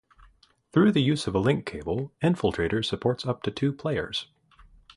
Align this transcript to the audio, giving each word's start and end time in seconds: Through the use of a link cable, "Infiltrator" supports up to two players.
Through 0.71 0.93
the 0.93 1.01
use 1.03 1.27
of 1.27 1.35
a 1.35 1.39
link 1.39 1.67
cable, 1.67 2.11
"Infiltrator" 2.23 2.83
supports 2.83 3.23
up 3.23 3.43
to 3.43 3.51
two 3.51 3.71
players. 3.71 4.29